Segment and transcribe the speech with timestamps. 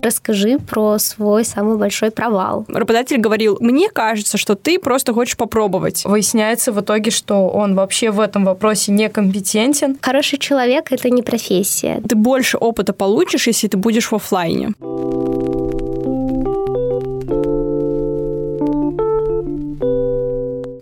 [0.00, 2.64] Расскажи про свой самый большой провал.
[2.68, 6.04] Работодатель говорил, мне кажется, что ты просто хочешь попробовать.
[6.04, 9.98] Выясняется в итоге, что он вообще в этом вопросе некомпетентен.
[10.00, 12.00] Хороший человек— это не профессия.
[12.08, 14.72] Ты больше опыта получишь, если ты будешь в офлайне.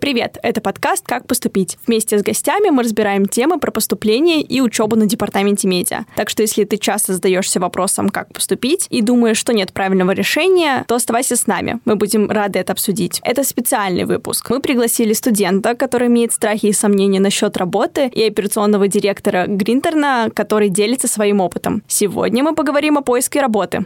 [0.07, 1.79] Привет, это подкаст «Как поступить».
[1.85, 6.05] Вместе с гостями мы разбираем темы про поступление и учебу на департаменте медиа.
[6.15, 10.85] Так что если ты часто задаешься вопросом, как поступить, и думаешь, что нет правильного решения,
[10.87, 11.81] то оставайся с нами.
[11.85, 13.21] Мы будем рады это обсудить.
[13.25, 14.49] Это специальный выпуск.
[14.49, 20.69] Мы пригласили студента, который имеет страхи и сомнения насчет работы, и операционного директора Гринтерна, который
[20.69, 21.83] делится своим опытом.
[21.89, 23.85] Сегодня мы поговорим о поиске работы.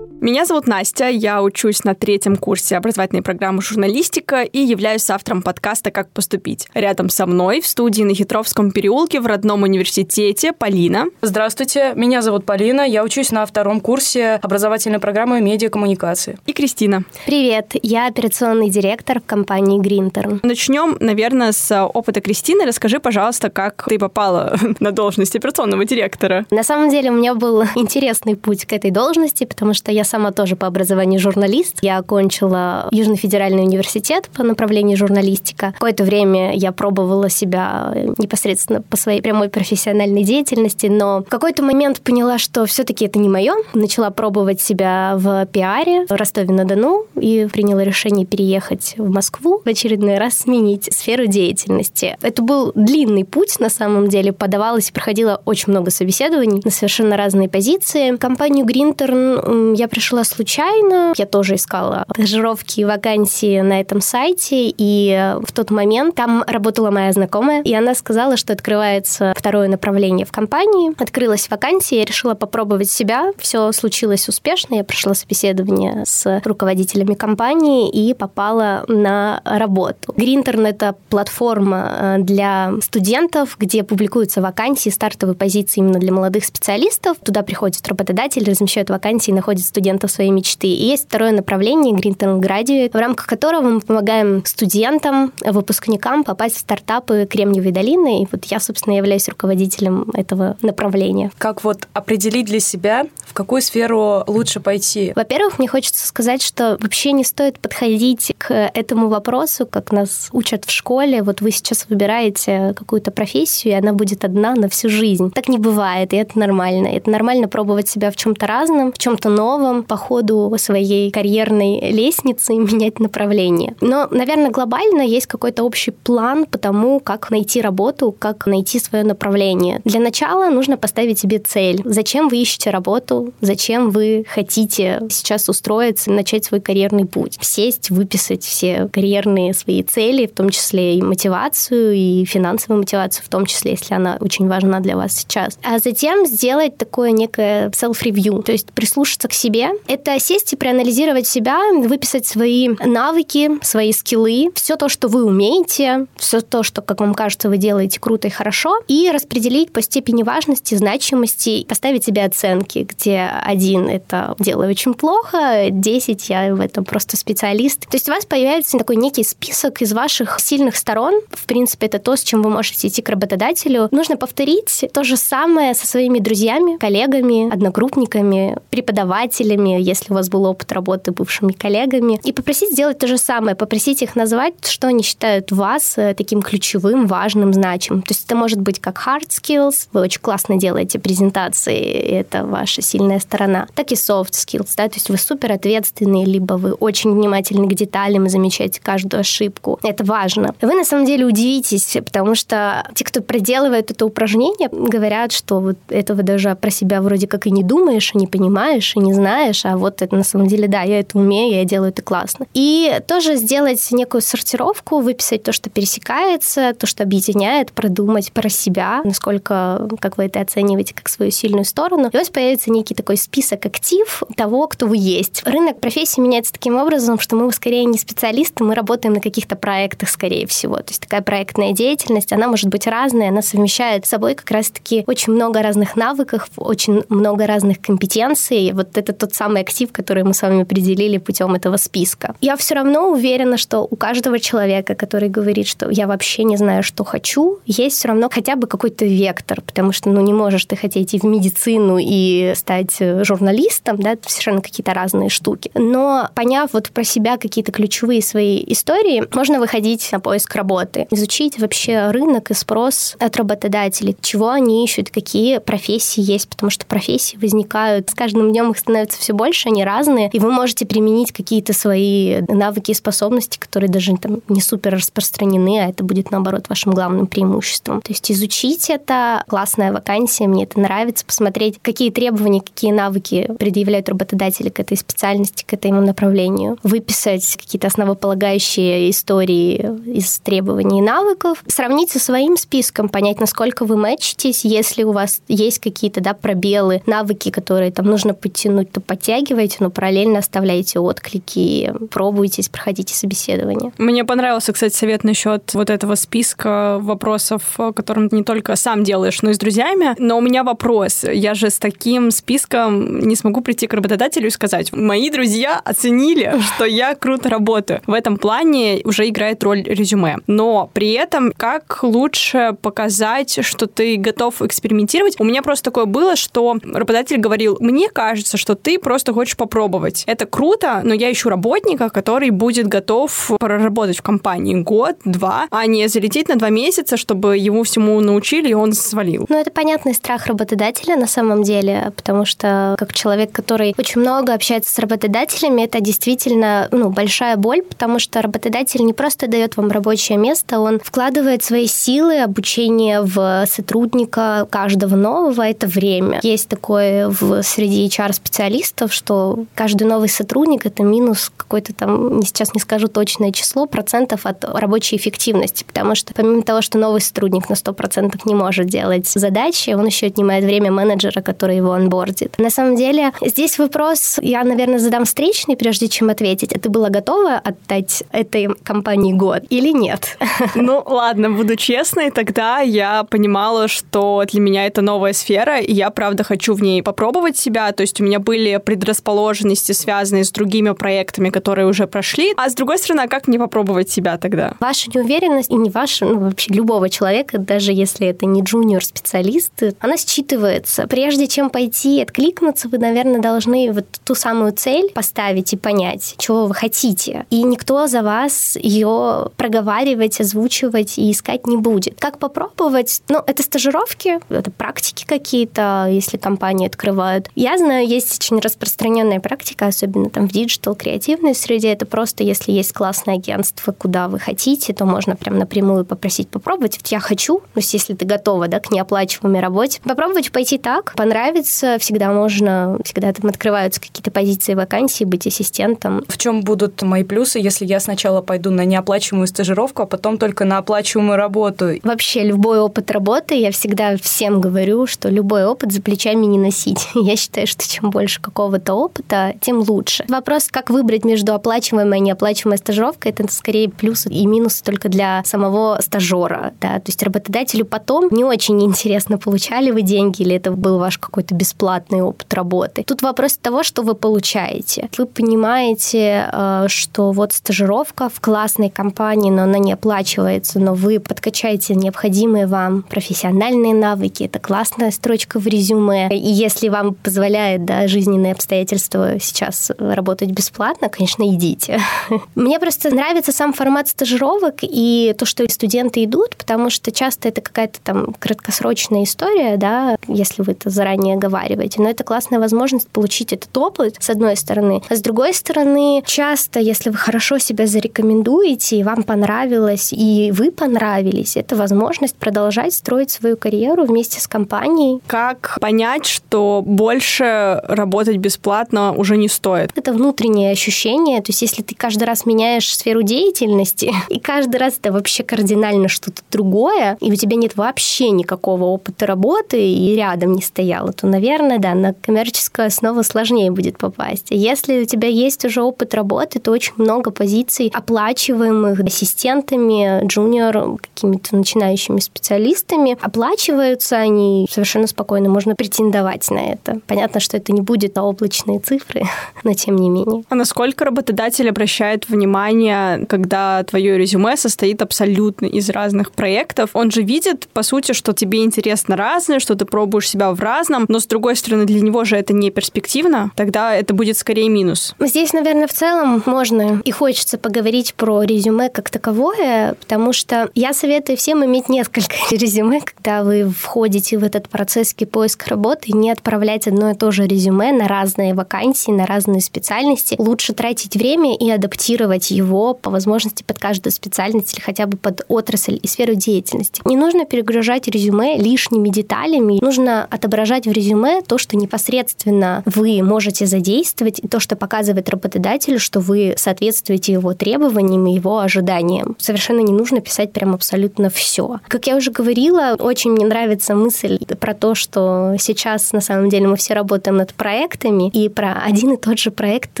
[0.26, 5.92] Меня зовут Настя, я учусь на третьем курсе образовательной программы «Журналистика» и являюсь автором подкаста
[5.92, 6.66] «Как поступить».
[6.74, 11.04] Рядом со мной в студии на Хитровском переулке в родном университете Полина.
[11.22, 16.36] Здравствуйте, меня зовут Полина, я учусь на втором курсе образовательной программы «Медиакоммуникации».
[16.44, 17.04] И Кристина.
[17.24, 20.40] Привет, я операционный директор в компании Гринтерн.
[20.42, 22.66] Начнем, наверное, с опыта Кристины.
[22.66, 26.46] Расскажи, пожалуйста, как ты попала на должность операционного директора.
[26.50, 30.15] На самом деле у меня был интересный путь к этой должности, потому что я сама
[30.16, 31.76] сама тоже по образованию журналист.
[31.82, 35.72] Я окончила Южный федеральный университет по направлению журналистика.
[35.72, 42.00] Какое-то время я пробовала себя непосредственно по своей прямой профессиональной деятельности, но в какой-то момент
[42.00, 43.52] поняла, что все-таки это не мое.
[43.74, 50.16] Начала пробовать себя в пиаре в Ростове-на-Дону и приняла решение переехать в Москву, в очередной
[50.16, 52.16] раз сменить сферу деятельности.
[52.22, 54.32] Это был длинный путь, на самом деле.
[54.32, 58.16] Подавалась и проходила очень много собеседований на совершенно разные позиции.
[58.16, 61.14] Компанию Гринтерн я пришла случайно.
[61.16, 66.90] Я тоже искала стажировки и вакансии на этом сайте, и в тот момент там работала
[66.90, 70.92] моя знакомая, и она сказала, что открывается второе направление в компании.
[71.02, 73.32] Открылась вакансия, я решила попробовать себя.
[73.38, 80.12] Все случилось успешно, я прошла собеседование с руководителями компании и попала на работу.
[80.14, 87.16] Гринтерн— это платформа э, для студентов, где публикуются вакансии, стартовые позиции именно для молодых специалистов.
[87.24, 90.66] Туда приходит работодатель, размещает вакансии, находит студентов студентов своей мечты.
[90.66, 96.58] И есть второе направление Greentown Graduate, в рамках которого мы помогаем студентам, выпускникам попасть в
[96.58, 98.22] стартапы Кремниевой долины.
[98.22, 101.30] И вот я, собственно, являюсь руководителем этого направления.
[101.38, 105.12] Как вот определить для себя, в какую сферу лучше пойти?
[105.14, 110.64] Во-первых, мне хочется сказать, что вообще не стоит подходить к этому вопросу, как нас учат
[110.64, 111.22] в школе.
[111.22, 115.30] Вот вы сейчас выбираете какую-то профессию, и она будет одна на всю жизнь.
[115.30, 116.88] Так не бывает, и это нормально.
[116.88, 122.54] Это нормально пробовать себя в чем-то разном, в чем-то новом, по ходу своей карьерной лестницы
[122.56, 123.74] менять направление.
[123.80, 129.04] Но, наверное, глобально есть какой-то общий план по тому, как найти работу, как найти свое
[129.04, 129.80] направление.
[129.84, 131.80] Для начала нужно поставить себе цель.
[131.84, 133.32] Зачем вы ищете работу?
[133.40, 137.38] Зачем вы хотите сейчас устроиться, начать свой карьерный путь?
[137.40, 143.28] Сесть, выписать все карьерные свои цели, в том числе и мотивацию, и финансовую мотивацию, в
[143.28, 145.58] том числе, если она очень важна для вас сейчас.
[145.62, 151.26] А затем сделать такое некое self-review, то есть прислушаться к себе, это сесть и проанализировать
[151.26, 157.00] себя, выписать свои навыки, свои скиллы, все то, что вы умеете, все то, что, как
[157.00, 162.24] вам кажется, вы делаете круто и хорошо, и распределить по степени важности, значимости, поставить себе
[162.24, 167.80] оценки, где один— это делаю очень плохо, 10— я в этом просто специалист.
[167.88, 171.20] То есть у вас появляется такой некий список из ваших сильных сторон.
[171.30, 173.88] В принципе, это то, с чем вы можете идти к работодателю.
[173.90, 180.44] Нужно повторить то же самое со своими друзьями, коллегами, одногруппниками, преподавателями, если у вас был
[180.44, 185.02] опыт работы бывшими коллегами, и попросить сделать то же самое, попросить их назвать, что они
[185.02, 188.02] считают вас э, таким ключевым, важным, значимым.
[188.02, 192.82] То есть это может быть как hard skills, вы очень классно делаете презентации, это ваша
[192.82, 197.12] сильная сторона, так и soft skills, да, то есть вы супер ответственные, либо вы очень
[197.12, 199.78] внимательны к деталям и замечаете каждую ошибку.
[199.82, 200.54] Это важно.
[200.60, 205.78] Вы на самом деле удивитесь, потому что те, кто проделывает это упражнение, говорят, что вот
[205.88, 209.45] этого даже про себя вроде как и не думаешь, и не понимаешь, и не знаешь,
[209.64, 212.46] а вот это на самом деле, да, я это умею, я делаю это классно.
[212.54, 219.00] И тоже сделать некую сортировку, выписать то, что пересекается, то, что объединяет, продумать про себя,
[219.04, 222.08] насколько, как вы это оцениваете, как свою сильную сторону.
[222.12, 225.42] И у вас появится некий такой список актив того, кто вы есть.
[225.46, 230.08] Рынок профессии меняется таким образом, что мы скорее не специалисты, мы работаем на каких-то проектах,
[230.08, 230.76] скорее всего.
[230.76, 235.04] То есть такая проектная деятельность, она может быть разная, она совмещает с собой как раз-таки
[235.06, 238.72] очень много разных навыков, очень много разных компетенций.
[238.72, 242.34] Вот это тот самый актив, который мы с вами определили путем этого списка.
[242.40, 246.82] Я все равно уверена, что у каждого человека, который говорит, что я вообще не знаю,
[246.82, 250.76] что хочу, есть все равно хотя бы какой-то вектор, потому что ну, не можешь ты
[250.76, 255.70] хотеть и в медицину, и стать журналистом, да, совершенно какие-то разные штуки.
[255.74, 261.58] Но поняв вот про себя какие-то ключевые свои истории, можно выходить на поиск работы, изучить
[261.58, 267.36] вообще рынок и спрос от работодателей, чего они ищут, какие профессии есть, потому что профессии
[267.36, 271.72] возникают, с каждым днем их становится все больше, они разные, и вы можете применить какие-то
[271.72, 276.92] свои навыки и способности, которые даже там не супер распространены, а это будет, наоборот, вашим
[276.92, 278.00] главным преимуществом.
[278.00, 284.08] То есть изучить это, классная вакансия, мне это нравится, посмотреть, какие требования, какие навыки предъявляют
[284.08, 289.76] работодатели к этой специальности, к этому направлению, выписать какие-то основополагающие истории
[290.06, 295.40] из требований и навыков, сравнить со своим списком, понять, насколько вы мэчитесь, если у вас
[295.48, 301.92] есть какие-то да, пробелы, навыки, которые там нужно подтянуть, то подтягивайте, но параллельно оставляйте отклики,
[302.10, 303.92] пробуйтесь, проходите собеседование.
[303.98, 307.62] Мне понравился, кстати, совет насчет вот этого списка вопросов,
[307.94, 310.14] которым ты не только сам делаешь, но и с друзьями.
[310.18, 311.24] Но у меня вопрос.
[311.24, 316.54] Я же с таким списком не смогу прийти к работодателю и сказать, мои друзья оценили,
[316.74, 318.00] что я круто работаю.
[318.06, 320.38] В этом плане уже играет роль резюме.
[320.46, 325.36] Но при этом как лучше показать, что ты готов экспериментировать?
[325.38, 330.24] У меня просто такое было, что работодатель говорил, мне кажется, что ты просто хочешь попробовать.
[330.26, 335.86] Это круто, но я ищу работника, который будет готов проработать в компании год, два, а
[335.86, 339.46] не залететь на два месяца, чтобы ему всему научили, и он свалил.
[339.48, 344.54] Ну, это понятный страх работодателя на самом деле, потому что как человек, который очень много
[344.54, 349.90] общается с работодателями, это действительно ну, большая боль, потому что работодатель не просто дает вам
[349.90, 356.40] рабочее место, он вкладывает свои силы, обучение в сотрудника каждого нового, это время.
[356.42, 362.80] Есть такое в среди HR-специалистов, что каждый новый сотрудник— это минус какой-то там, сейчас не
[362.80, 367.74] скажу точное число, процентов от рабочей эффективности, потому что помимо того, что новый сотрудник на
[367.74, 372.58] 100% не может делать задачи, он еще отнимает время менеджера, который его онбордит.
[372.58, 376.72] На самом деле, здесь вопрос, я, наверное, задам встречный, прежде чем ответить.
[376.72, 380.38] А ты была готова отдать этой компании год или нет?
[380.74, 386.10] Ну, ладно, буду честной, тогда я понимала, что для меня это новая сфера, и я,
[386.10, 390.92] правда, хочу в ней попробовать себя, то есть у меня были предрасположенности, связанные с другими
[390.92, 394.74] проектами, которые уже прошли, а с другой стороны, а как не попробовать себя тогда?
[394.80, 399.72] Ваша неуверенность, и не ваша, ну, вообще любого человека, даже если это не junior -специалист,
[400.00, 401.06] она считывается.
[401.06, 406.66] Прежде чем пойти откликнуться, вы, наверное, должны вот ту самую цель поставить и понять, чего
[406.66, 407.46] вы хотите.
[407.50, 412.18] И никто за вас ее проговаривать, озвучивать и искать не будет.
[412.18, 413.22] Как попробовать?
[413.28, 417.50] Ну, это стажировки, это практики какие-то, если компании открывают.
[417.54, 421.92] Я знаю, есть очень распространенная практика, особенно там в digital, креативной среде.
[421.92, 426.98] Это просто, если есть классное агентство, куда вы хотите, то можно прям напрямую попросить попробовать.
[426.98, 431.96] Вот я хочу, есть если ты готова да, к неоплачиваемой работе, попробовать пойти так, понравится,
[431.98, 436.24] всегда можно, всегда там открываются какие-то позиции вакансии, быть ассистентом.
[436.28, 440.64] В чем будут мои плюсы, если я сначала пойду на неоплачиваемую стажировку, а потом только
[440.64, 441.90] на оплачиваемую работу?
[442.02, 447.08] Вообще, любой опыт работы, я всегда всем говорю, что любой опыт за плечами не носить.
[447.14, 450.24] Я считаю, что чем больше какого-то опыта, тем лучше.
[450.28, 455.42] Вопрос, как выбрать между оплачиваемой и неоплачиваемой стажировкой, это скорее плюсы и минусы только для
[455.44, 456.72] самого стажера.
[456.80, 456.94] Да?
[456.94, 461.54] То есть работодателю потом не очень интересно, получали вы деньги или это был ваш какой-то
[461.54, 463.04] бесплатный опыт работы.
[463.06, 465.10] Тут вопрос того, что вы получаете.
[465.18, 471.20] Вы понимаете, э, что вот стажировка в классной компании, но она не оплачивается, но вы
[471.20, 474.44] подкачаете необходимые вам профессиональные навыки.
[474.44, 476.28] Это классная строчка в резюме.
[476.30, 478.06] И если вам позволяет да,
[478.46, 482.00] жизненные обстоятельства сейчас работать бесплатно, конечно, идите.
[482.54, 487.60] Мне просто нравится сам формат стажировок и то, что студенты идут, потому что часто это
[487.60, 492.00] какая-то там краткосрочная история, да, если вы это заранее оговариваете.
[492.00, 495.02] Но это классная возможность получить этот опыт, с одной стороны.
[495.08, 500.70] А с другой стороны, часто, если вы хорошо себя зарекомендуете, и вам понравилось, и вы
[500.70, 505.20] понравились, это возможность продолжать строить свою карьеру вместе с компанией.
[505.26, 509.90] Как понять, что больше работать бесплатно уже не стоит?
[509.94, 511.40] Это внутреннее ощущение.
[511.42, 516.08] То есть, если ты каждый раз меняешь сферу деятельности, и каждый раз это вообще кардинально
[516.08, 521.26] что-то другое, и у тебя нет вообще никакого опыта работы, и рядом не стояло, то,
[521.26, 524.50] наверное, да, на коммерческую основу сложнее будет попасть.
[524.50, 530.98] А если у тебя есть уже опыт работы, то очень много позиций, оплачиваемых ассистентами, джуниор,
[530.98, 537.00] какими-то начинающими специалистами, оплачиваются они совершенно спокойно, можно претендовать на это.
[537.06, 539.22] Понятно, что это не будет заоблачные цифры,
[539.64, 540.44] но тем не менее.
[540.48, 546.90] А насколько работодатель обращает внимание, когда твое резюме состоит абсолютно из разных проектов?
[546.94, 551.04] Он же видит, по сути, что тебе интересно разное, что ты пробуешь себя в разном,
[551.08, 555.14] но с другой стороны, для него же это не перспективно, тогда это будет скорее минус.
[555.20, 560.92] Здесь, наверное, в целом можно и хочется поговорить про резюме как таковое, потому что я
[560.92, 566.86] советую всем иметь несколько резюме, когда вы входите в этот процесс поиска работы, не отправлять
[566.86, 570.36] одно и то же резюме на разные вакансии, на разные специальности.
[570.38, 575.44] Лучше тратить время и адаптировать его по возможности под каждую специальность или хотя бы под
[575.48, 577.02] отрасль и сферу деятельности.
[577.04, 579.78] Не нужно перегружать резюме лишними деталями.
[579.80, 585.98] Нужно отображать в резюме то, что непосредственно вы можете задействовать, и то, что показывает работодателю,
[585.98, 589.36] что вы соответствуете его требованиям и его ожиданиям.
[589.38, 591.80] Совершенно не нужно писать прям абсолютно все.
[591.88, 596.68] Как я уже говорила, очень мне нравится мысль про то, что сейчас на самом деле
[596.68, 597.54] мы все работаем над
[597.96, 600.00] проектами, и про один и тот же проект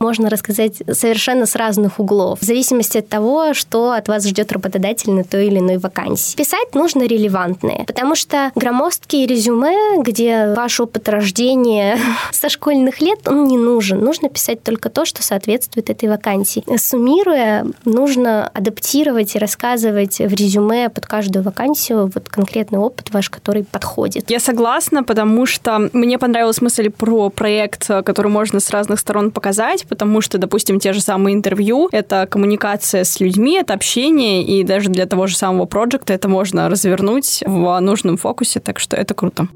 [0.00, 5.12] можно рассказать совершенно с разных углов, в зависимости от того, что от вас ждет работодатель
[5.12, 6.36] на той или иной вакансии.
[6.36, 11.98] Писать нужно релевантные, потому что громоздкие резюме, где ваш опыт рождения
[12.32, 14.00] со школьных лет, он не нужен.
[14.00, 16.64] Нужно писать только то, что соответствует этой вакансии.
[16.76, 23.64] Суммируя, нужно адаптировать и рассказывать в резюме под каждую вакансию вот конкретный опыт ваш, который
[23.64, 24.30] подходит.
[24.30, 29.86] Я согласна, потому что мне понравилась мысль про проект, который можно с разных сторон показать,
[29.86, 34.90] потому что, допустим, те же самые интервью— это коммуникация с людьми, это общение, и даже
[34.90, 39.48] для того же самого проекта это можно развернуть в нужном фокусе, так что это круто.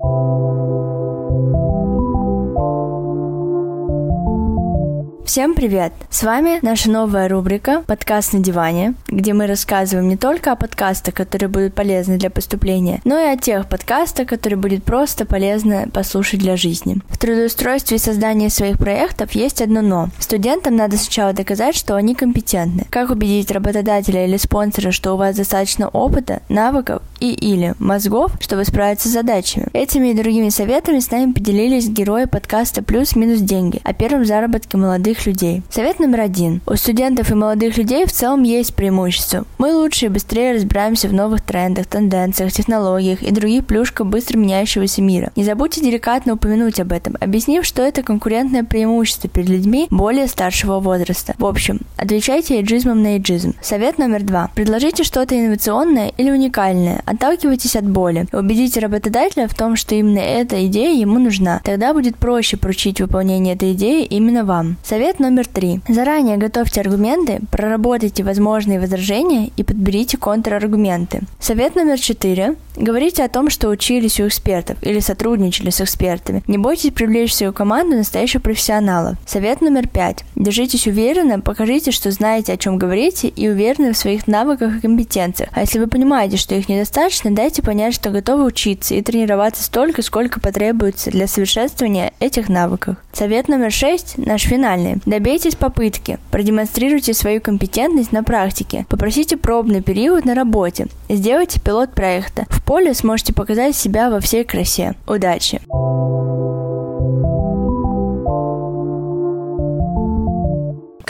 [5.29, 5.93] Всем привет!
[6.09, 11.13] С вами наша новая рубрика «Подкаст на диване», где мы рассказываем не только о подкастах,
[11.13, 16.41] которые будут полезны для поступления, но и о тех подкастах, которые будет просто полезно послушать
[16.41, 17.03] для жизни.
[17.11, 20.09] В трудоустройстве и создании своих проектов есть одно «но».
[20.19, 22.87] Студентам надо сначала доказать, что они компетентны.
[22.89, 28.65] Как убедить работодателя или спонсора, что у вас достаточно опыта, навыков и или мозгов, чтобы
[28.65, 29.69] справиться с задачами.
[29.73, 35.27] Этими и другими советами с нами поделились герои подкаста «Плюс-минус деньги» о первом заработке молодых
[35.27, 35.63] людей.
[35.71, 36.61] Совет номер один.
[36.67, 39.45] У студентов и молодых людей в целом есть преимущество.
[39.59, 45.03] Мы лучше и быстрее разбираемся в новых трендах, тенденциях, технологиях и других плюшках быстро меняющегося
[45.03, 45.31] мира.
[45.37, 50.81] Не забудьте деликатно упомянуть об этом, объяснив, что это конкурентное преимущество перед людьми более старшего
[50.81, 51.35] возраста.
[51.39, 53.55] В общем, отвечайте эйджизмом на эйджизм.
[53.61, 54.51] Совет номер два.
[54.55, 57.03] Предложите что-то инновационное или уникальное.
[57.09, 58.27] Отталкивайтесь от боли.
[58.33, 61.61] Убедите работодателя в том, что именно эта идея ему нужна.
[61.65, 64.77] Тогда будет проще поручить выполнение этой идеи именно вам.
[64.85, 65.81] Совет номер три.
[65.89, 71.23] Заранее готовьте аргументы, проработайте возможные возражения и подберите контраргументы.
[71.41, 72.57] Совет номер четыре.
[72.77, 76.43] Говорите о том, что учились у экспертов или сотрудничали с экспертами.
[76.47, 79.17] Не бойтесь привлечь в свою команду настоящих профессионалов.
[79.27, 80.25] Совет номер пять.
[80.37, 85.51] Держитесь уверенно, покажите, что знаете, о чем говорите, и уверены в своих навыках и компетенциях.
[85.55, 86.98] А если вы понимаете, что их недостаточно,
[87.31, 92.97] дайте понять, что готовы учиться и тренироваться столько, сколько потребуется для совершенствования этих навыков.
[93.13, 94.97] Совет номер шесть, наш финальный.
[95.07, 102.47] Добейтесь попытки, продемонстрируйте свою компетентность на практике, попросите пробный период на работе, сделайте пилот проекта.
[102.51, 104.95] В поле сможете показать себя во всей красе.
[105.07, 105.61] Удачи!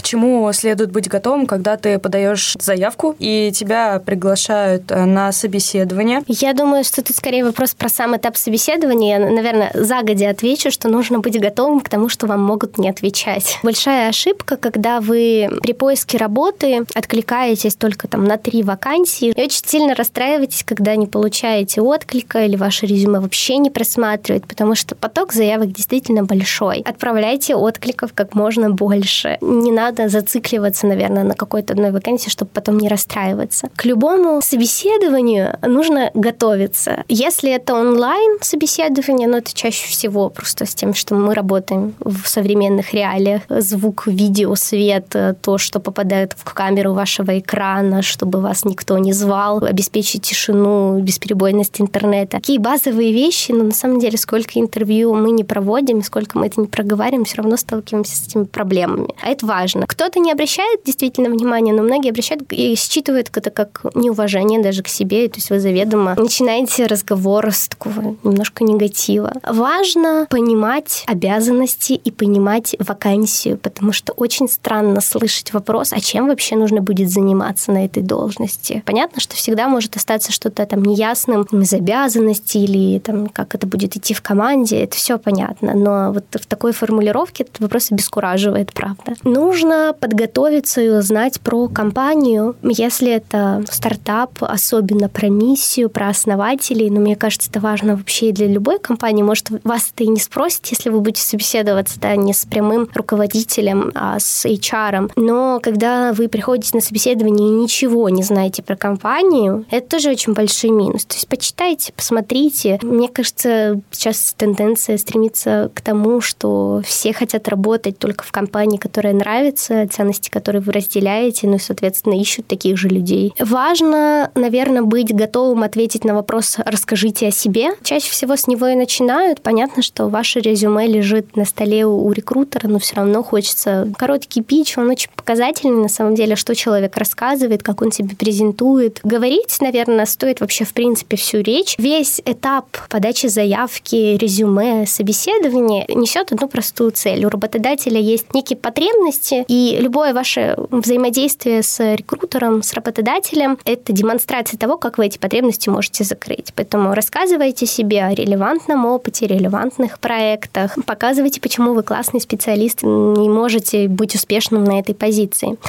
[0.08, 6.22] Чему следует быть готовым, когда ты подаешь заявку и тебя приглашают э, на собеседование?
[6.26, 9.18] Я думаю, что тут скорее вопрос про сам этап собеседования.
[9.18, 13.58] Я, наверное, загодя отвечу, что нужно быть готовым к тому, что вам могут не отвечать.
[13.62, 19.62] Большая ошибка, когда вы при поиске работы откликаетесь только там на три вакансии и очень
[19.66, 25.34] сильно расстраиваетесь, когда не получаете отклика или ваше резюме вообще не просматривают, потому что поток
[25.34, 26.80] заявок действительно большой.
[26.80, 29.36] Отправляйте откликов как можно больше.
[29.42, 33.68] Не надо надо зацикливаться, наверное, на какой-то одной вакансии, чтобы потом не расстраиваться.
[33.76, 37.04] К любому собеседованию нужно готовиться.
[37.08, 42.26] Если это онлайн собеседование, но это чаще всего просто с тем, что мы работаем в
[42.26, 43.42] современных реалиях.
[43.48, 49.64] Звук, видео, свет, то, что попадает в камеру вашего экрана, чтобы вас никто не звал,
[49.64, 52.38] обеспечить тишину, бесперебойность интернета.
[52.38, 56.60] Такие базовые вещи, но на самом деле сколько интервью мы не проводим, сколько мы это
[56.60, 59.14] не проговариваем, все равно сталкиваемся с этими проблемами.
[59.22, 59.86] А это важно.
[59.88, 64.88] Кто-то не обращают действительно внимания, но многие обращают и считывают это как неуважение даже к
[64.88, 65.28] себе.
[65.28, 69.32] То есть вы заведомо начинаете разговор с такого немножко негатива.
[69.42, 76.56] Важно понимать обязанности и понимать вакансию, потому что очень странно слышать вопрос, а чем вообще
[76.56, 78.82] нужно будет заниматься на этой должности.
[78.84, 83.96] Понятно, что всегда может остаться что-то там неясным из обязанностей или там, как это будет
[83.96, 85.72] идти в команде, это все понятно.
[85.74, 89.14] Но вот в такой формулировке этот вопрос обескураживает, правда.
[89.24, 96.90] Нужно подготовиться и узнать про компанию, если это стартап, особенно про миссию, про основателей.
[96.90, 99.22] Но мне кажется, это важно вообще и для любой компании.
[99.22, 103.92] Может, вас это и не спросит, если вы будете собеседоваться, да, не с прямым руководителем,
[103.94, 105.12] а с HR.
[105.16, 110.32] Но когда вы приходите на собеседование и ничего не знаете про компанию, это тоже очень
[110.32, 111.04] большой минус.
[111.04, 112.78] То есть почитайте, посмотрите.
[112.82, 119.14] Мне кажется, сейчас тенденция стремится к тому, что все хотят работать только в компании, которая
[119.14, 123.34] нравится, ценности, которые вы разделяете, ну и, соответственно, ищут таких же людей.
[123.38, 127.70] Важно, наверное, быть готовым ответить на вопрос «расскажите о себе».
[127.82, 129.40] Чаще всего с него и начинают.
[129.40, 134.78] Понятно, что ваше резюме лежит на столе у рекрутера, но все равно хочется короткий пич,
[134.78, 139.00] он очень показательный на самом деле, что человек рассказывает, как он себе презентует.
[139.04, 141.74] Говорить, наверное, стоит вообще в принципе всю речь.
[141.76, 147.26] Весь этап подачи заявки, резюме, собеседования несет одну простую цель.
[147.26, 154.56] У работодателя есть некие потребности, и любое ваше взаимодействие с рекрутером, с работодателем— это демонстрация
[154.56, 156.54] того, как вы эти потребности можете закрыть.
[156.54, 163.88] Поэтому рассказывайте себе о релевантном опыте, релевантных проектах, показывайте, почему вы классный специалист и можете
[163.88, 165.17] быть успешным на этой позиции.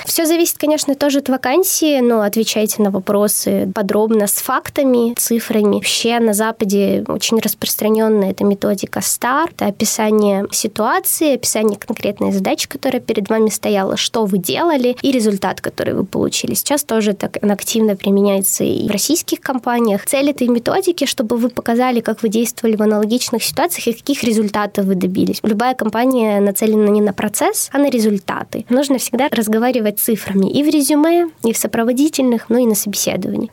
[0.05, 5.75] Все зависит, конечно, тоже от вакансии, но отвечайте на вопросы подробно с фактами, цифрами.
[5.75, 13.01] Вообще на Западе очень распространенная эта методика STAR, это описание ситуации, описание конкретной задачи, которая
[13.01, 16.53] перед вами стояла, что вы делали и результат, который вы получили.
[16.53, 20.05] Сейчас тоже так активно применяется и в российских компаниях.
[20.05, 24.85] Цель этой методики, чтобы вы показали, как вы действовали в аналогичных ситуациях и каких результатов
[24.85, 25.39] вы добились.
[25.43, 28.65] Любая компания нацелена не на процесс, а на результаты.
[28.69, 33.49] Нужно всегда разговаривать цифрами и в резюме, и в сопроводительных, ну и на собеседовании.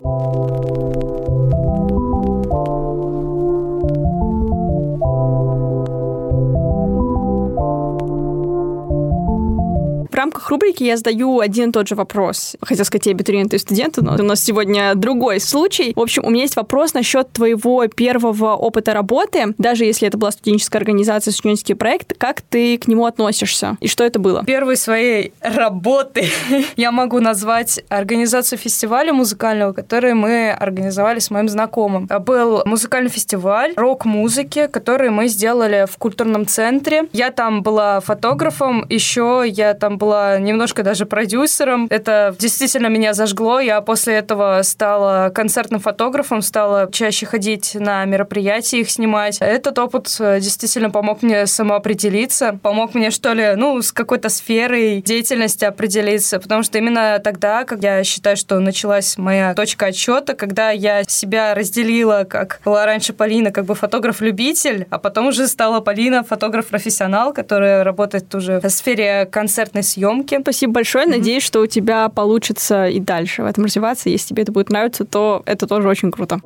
[10.17, 12.57] Рамках рубрики я задаю один и тот же вопрос.
[12.61, 15.93] Хотел сказать и абитуриенту, и студенту, но у нас сегодня другой случай.
[15.95, 19.55] В общем, у меня есть вопрос насчет твоего первого опыта работы.
[19.59, 23.77] Даже если это была студенческая организация, студенческий проект, как ты к нему относишься?
[23.81, 24.45] И что это было?
[24.45, 26.29] Первой своей работы
[26.77, 32.09] я могу назвать организацию фестиваля музыкального, который мы организовали с моим знакомым.
[32.25, 37.05] Был музыкальный фестиваль рок-музыки, который мы сделали в культурном центре.
[37.13, 41.89] Я там была фотографом, еще я там была была немножко даже продюсером.
[41.91, 43.59] Это действительно меня зажгло.
[43.59, 49.39] Я после этого стала концертным фотографом, стала чаще ходить на мероприятия, их снимать.
[49.41, 55.03] Этот опыт э, действительно помог мне самоопределиться, помог мне, что ли, ну, с какой-то сферой
[55.03, 60.71] деятельности определиться, потому что именно тогда, как я считаю, что началась моя точка отсчета, когда
[60.71, 66.23] я себя разделила, как была раньше Полина, как бы фотограф-любитель, а потом уже стала Полина
[66.23, 69.96] фотограф-профессионал, которая работает уже в сфере концертной съемки.
[70.43, 71.07] Спасибо большое.
[71.07, 71.19] Mm-hmm.
[71.19, 74.09] Надеюсь, что у тебя получится и дальше в этом развиваться.
[74.09, 76.41] Если тебе это будет нравиться, то это тоже очень круто.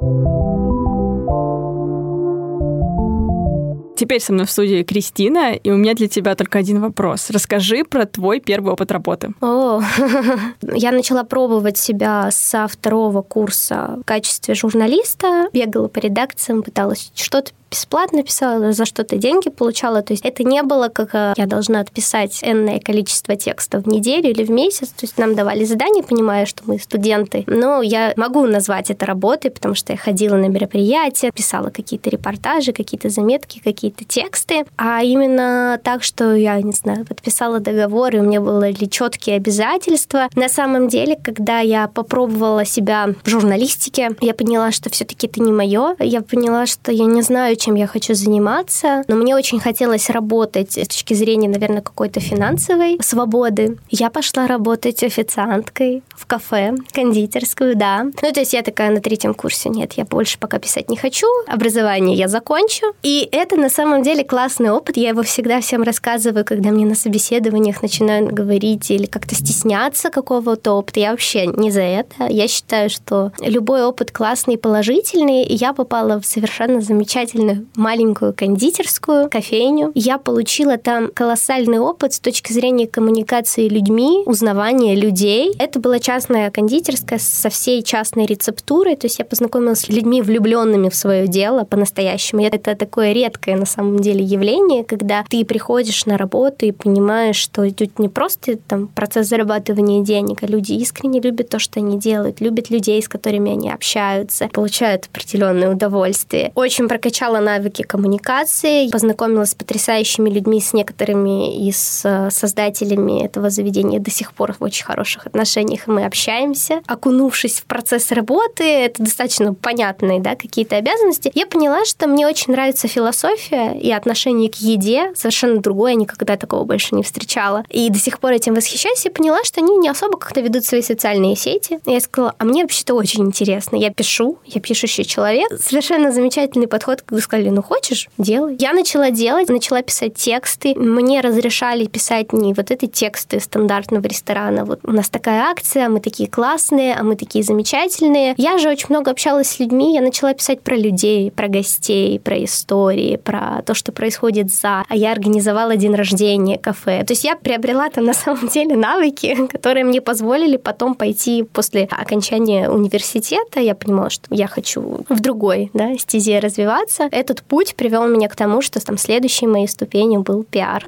[4.01, 7.29] Теперь со мной в студии Кристина, и у меня для тебя только один вопрос.
[7.29, 9.35] Расскажи про твой первый опыт работы.
[9.43, 9.83] О,
[10.63, 17.53] я начала пробовать себя со второго курса в качестве журналиста, бегала по редакциям, пыталась что-то
[17.71, 20.03] бесплатно писала, за что-то деньги получала.
[20.03, 24.31] То есть это не было, как э, я должна отписать энное количество текстов в неделю
[24.31, 24.89] или в месяц.
[24.89, 27.45] То есть нам давали задания, понимая, что мы студенты.
[27.47, 32.73] Но я могу назвать это работой, потому что я ходила на мероприятия, писала какие-то репортажи,
[32.73, 34.65] какие-то заметки, какие-то тексты.
[34.77, 40.29] А именно так, что я, не знаю, подписала договор, и у меня были четкие обязательства.
[40.35, 45.53] На самом деле, когда я попробовала себя в журналистике, я поняла, что все-таки это не
[45.53, 45.95] мое.
[46.01, 50.73] Я поняла, что я не знаю, чем я хочу заниматься, но мне очень хотелось работать
[50.73, 53.77] с точки зрения, наверное, какой-то финансовой свободы.
[53.91, 58.05] Я пошла работать официанткой в кафе, кондитерскую, да.
[58.05, 61.27] Ну, то есть я такая на третьем курсе, нет, я больше пока писать не хочу,
[61.47, 62.87] образование я закончу.
[63.03, 66.95] И это на самом деле классный опыт, я его всегда всем рассказываю, когда мне на
[66.95, 71.01] собеседованиях начинают говорить или как-то стесняться какого-то опыта.
[71.01, 72.27] Я вообще не за это.
[72.29, 77.67] Я считаю, что любой опыт классный и положительный, и я попала в совершенно замечательный довольно
[77.77, 79.93] маленькую кондитерскую, кофейню.
[79.95, 85.55] Я получила там колоссальный опыт с точки зрения коммуникации людьми, узнавания людей.
[85.59, 90.89] Это была частная кондитерская со всей частной рецептурой, то есть я познакомилась с людьми, влюбленными
[90.89, 92.43] в свое дело по-настоящему.
[92.43, 97.69] Это такое редкое на самом деле явление, когда ты приходишь на работу и понимаешь, что
[97.73, 102.41] тут не просто там процесс зарабатывания денег, а люди искренне любят то, что они делают,
[102.41, 106.53] любят людей, с которыми они общаются, получают определенное удовольствие.
[106.55, 114.01] Очень прокачала навыки коммуникации, познакомилась с потрясающими людьми, с некоторыми из э, создателями этого заведения
[114.01, 116.81] до сих пор в очень хороших отношениях, и мы общаемся.
[116.87, 122.53] Окунувшись в процесс работы, это достаточно понятные да, какие-то обязанности, я поняла, что мне очень
[122.53, 127.65] нравится философия и отношение к еде, совершенно другое, я никогда такого больше не встречала.
[127.69, 130.83] И до сих пор этим восхищаюсь, и поняла, что они не особо как-то ведут свои
[130.83, 131.79] социальные сети.
[131.87, 133.77] И я сказала, а мне вообще-то очень интересно.
[133.77, 135.49] Я пишу, я пишущий человек.
[135.61, 138.57] Совершенно замечательный подход, когда сказали, ну хочешь, делай.
[138.59, 140.75] Я начала делать, начала писать тексты.
[140.75, 144.65] Мне разрешали писать не вот эти тексты стандартного ресторана.
[144.65, 148.35] Вот у нас такая акция, мы такие классные, а мы такие замечательные.
[148.37, 152.43] Я же очень много общалась с людьми, я начала писать про людей, про гостей, про
[152.43, 154.85] истории, про то, что происходит за.
[154.89, 157.05] А я организовала день рождения, кафе.
[157.05, 161.85] То есть я приобрела там на самом деле навыки, которые мне позволили потом пойти после
[161.85, 163.61] окончания университета.
[163.61, 167.09] Я понимала, что я хочу в другой да, стезе развиваться.
[167.11, 170.87] Этот путь привел меня к тому, что там следующей моей ступенью был пиар.